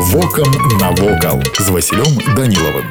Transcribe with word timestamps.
Вокам 0.00 0.50
навокал 0.80 1.42
з 1.58 1.68
Васілём 1.68 2.36
Данілавым. 2.36 2.84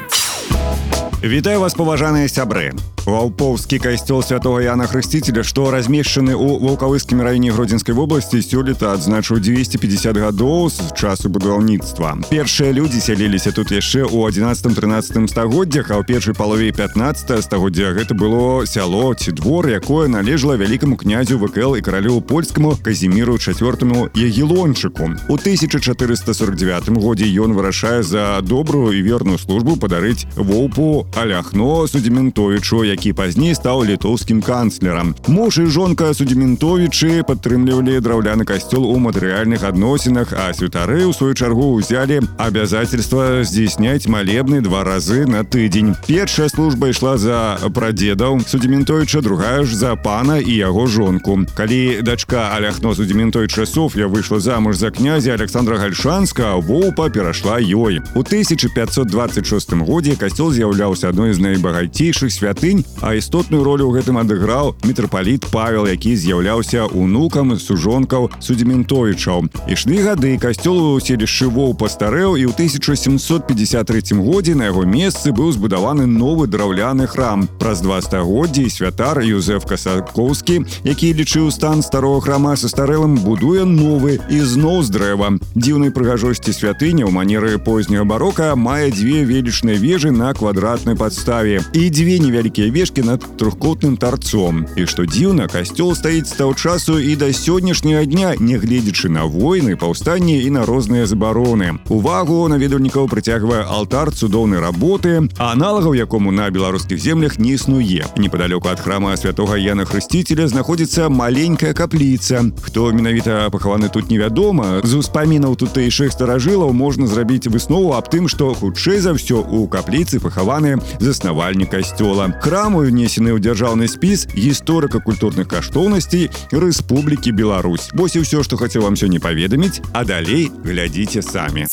Вітаю 1.22 1.60
вас 1.60 1.74
паважаныя 1.74 2.28
сябры 2.28 2.72
Валпоўскі 3.06 3.78
касцёл 3.78 4.18
святого 4.18 4.58
Яна 4.58 4.90
Хрысціцеля, 4.90 5.46
што 5.46 5.70
размешчаны 5.70 6.34
ў 6.34 6.58
вулкавыскім 6.58 7.22
раёне 7.22 7.54
гродзенскай 7.54 7.94
вобласці 7.94 8.42
сёлета 8.42 8.98
адзначыў 8.98 9.38
250 9.38 10.18
гадоў 10.18 10.66
з 10.74 10.90
часу 10.98 11.30
будаўніцтва. 11.30 12.26
Першыя 12.26 12.74
людзі 12.74 12.98
сяліліся 12.98 13.54
тут 13.54 13.70
яшчэ 13.70 14.10
ў 14.10 14.26
11-13 14.34 15.30
стагоддзях, 15.30 15.94
а 15.94 16.02
ў 16.02 16.04
першай 16.04 16.34
палове 16.34 16.74
15 16.74 17.46
стагоддзя 17.46 17.94
гэта 17.94 18.18
было 18.18 18.66
сяло 18.66 19.14
ці 19.14 19.30
двор, 19.30 19.70
якое 19.70 20.10
належала 20.10 20.58
вялікаму 20.58 20.98
князю 20.98 21.38
ВКЛ 21.38 21.78
і 21.78 21.86
каралю 21.86 22.18
польскаму 22.26 22.74
казіміру 22.82 23.38
чацвёртаму 23.38 24.10
ягелончыку. 24.18 25.14
У 25.30 25.38
1449 25.38 26.90
годзе 26.98 27.30
ён 27.38 27.54
вырашае 27.54 28.02
за 28.02 28.42
добрую 28.42 28.98
і 28.98 29.06
верную 29.06 29.38
службу 29.38 29.78
падарыць 29.78 30.26
воўпу 30.34 31.06
аляхно 31.14 31.86
судзіментовічу, 31.86 32.89
які 32.90 33.12
пазней 33.12 33.54
стаў 33.54 33.84
літоўскім 33.84 34.42
канцлерам. 34.42 35.14
Муж 35.28 35.58
і 35.58 35.66
жонка 35.66 36.10
судзіментовічы 36.14 37.22
падтрымлівалі 37.22 38.00
драўляны 38.00 38.44
касцёл 38.48 38.88
у 38.88 38.96
матэрыяльных 38.98 39.62
адносінах, 39.62 40.32
а 40.32 40.50
святары 40.50 41.04
ў 41.04 41.12
сваю 41.12 41.34
чаргу 41.34 41.76
ўзялі 41.76 42.24
абязательства 42.38 43.44
здзейсняць 43.44 44.08
малебны 44.08 44.62
два 44.64 44.82
разы 44.84 45.26
на 45.26 45.44
тыдзень. 45.44 45.94
Першая 46.06 46.48
служба 46.48 46.88
ішла 46.88 47.18
за 47.18 47.58
прадзедаў 47.74 48.40
судзіментовіча, 48.40 49.20
другая 49.20 49.64
ж 49.64 49.76
за 49.76 49.96
пана 49.96 50.38
і 50.38 50.54
яго 50.56 50.86
жонку. 50.86 51.44
Калі 51.54 52.00
дачка 52.02 52.56
Аляхно 52.56 52.94
судзіментовіча 52.94 53.66
Соф'я 53.66 54.06
выйшла 54.08 54.40
замуж 54.40 54.76
за 54.76 54.90
князя 54.90 55.34
Александра 55.34 55.76
Гальшанска, 55.76 56.56
воўпа 56.56 57.10
перайшла 57.10 57.60
ёй. 57.60 58.00
У 58.14 58.24
1526 58.24 59.72
годзе 59.84 60.16
касцёл 60.16 60.52
з'яўляўся 60.52 61.10
адной 61.10 61.34
з 61.34 61.38
найбагацейшых 61.38 62.32
святынь 62.32 62.79
а 63.02 63.14
істотную 63.14 63.64
ролю 63.64 63.90
ў 63.92 64.00
гэтым 64.00 64.16
адыграў 64.20 64.74
мітрапаліт 64.84 65.46
павел 65.52 65.86
які 65.86 66.16
з'яўляўся 66.16 66.86
унукам 66.88 67.56
сужонкаў 67.60 68.30
судзіментовічаў 68.40 69.46
ішлі 69.68 69.98
гады 70.02 70.32
касцёл 70.40 70.96
у 70.96 71.00
селішчы 71.00 71.46
воў 71.52 71.76
пастарэў 71.76 72.36
і 72.40 72.48
ў 72.48 72.52
1753 72.56 74.16
годзе 74.16 74.54
на 74.56 74.72
яго 74.72 74.88
месцы 74.88 75.32
быў 75.36 75.52
збудаваны 75.52 76.06
новы 76.06 76.46
драўляны 76.46 77.06
храм 77.06 77.48
праз 77.60 77.84
два 77.84 78.00
стагоддзі 78.00 78.68
святар 78.72 79.20
Юзеф 79.20 79.68
касакоўскі 79.68 80.64
які 80.84 81.12
лічыў 81.12 81.50
стан 81.52 81.82
старого 81.82 82.20
храма 82.20 82.56
састарэлым 82.56 83.20
будуе 83.20 83.64
новы 83.64 84.18
і 84.30 84.40
зноў 84.40 84.82
з 84.82 84.90
дрэва 84.96 85.28
дзіўнай 85.54 85.92
прыгажосці 85.92 86.56
святыня 86.56 87.04
ў 87.04 87.12
манеры 87.12 87.58
позняга 87.60 88.04
барока 88.08 88.54
мае 88.56 88.90
дзве 88.90 89.24
велічныя 89.28 89.76
вежы 89.76 90.10
на 90.10 90.32
квадратнай 90.32 90.96
падставе 90.96 91.60
і 91.72 91.82
дзве 91.90 92.18
невялікія 92.18 92.69
вешкі 92.70 93.02
над 93.02 93.24
трохкотным 93.38 93.96
тарцом 93.96 94.66
і 94.76 94.86
што 94.86 95.04
дзіўна 95.04 95.46
касцёл 95.48 95.94
стаіць 95.94 96.28
з 96.28 96.36
таў 96.38 96.54
часу 96.54 96.98
і 96.98 97.16
да 97.16 97.32
сённяшняга 97.32 98.04
дня 98.06 98.34
нягледзячы 98.38 99.08
на 99.08 99.24
войны 99.24 99.76
паўстанні 99.76 100.42
і 100.42 100.50
на 100.50 100.66
розныя 100.66 101.06
забароны 101.06 101.78
увагу 101.88 102.48
наведвальнікаў 102.48 103.08
прыцягвае 103.08 103.62
алтар 103.62 104.10
цудоўнай 104.10 104.60
работы 104.60 105.28
аналагаў 105.38 105.94
якому 105.94 106.32
на 106.32 106.50
беларускіх 106.50 106.98
землях 106.98 107.38
не 107.38 107.54
існуе 107.54 108.04
непоалёку 108.16 108.68
ад 108.68 108.80
храма 108.80 109.16
святого 109.16 109.56
Яна 109.56 109.84
хрысціцеля 109.84 110.48
знаходзіцца 110.48 111.08
маленькая 111.08 111.72
капліца 111.72 112.44
хто 112.62 112.92
менавіта 112.92 113.48
пахаваны 113.52 113.88
тут 113.88 114.10
невядома 114.10 114.80
з 114.82 114.96
успамінаў 114.96 115.56
тутэйшых 115.56 116.12
старажылаў 116.12 116.72
можна 116.72 117.06
зрабіць 117.06 117.46
выснову 117.46 117.94
аб 117.94 118.10
тым 118.10 118.28
што 118.28 118.54
хутчэй 118.54 118.98
за 118.98 119.14
ўсё 119.14 119.46
у 119.46 119.68
капліцы 119.68 120.18
пахаваны 120.18 120.82
заснавальнік 120.98 121.70
касцёла 121.70 122.34
храм 122.42 122.59
храму 122.60 122.82
внесены 122.86 123.36
ў 123.36 123.40
дзяржаўны 123.42 123.86
спіс 123.88 124.26
гісторыка-культурных 124.32 125.48
каштоўнасцей 125.50 126.30
Рэспублікі 126.52 127.32
Беларусь. 127.32 127.90
Вось 127.92 128.16
і 128.16 128.24
ўсё, 128.24 128.42
што 128.42 128.56
хацеў 128.56 128.86
вам 128.88 128.96
сёння 128.96 129.20
паведаміць, 129.20 129.84
а 129.92 130.04
далей 130.04 130.50
глядзіце 130.64 131.22
самі. 131.22 131.66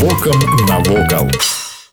Вокам 0.00 0.38
навокал. 0.68 1.30